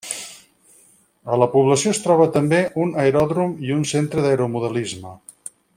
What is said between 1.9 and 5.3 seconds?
es troba també un aeròdrom i un centre d'aeromodelisme.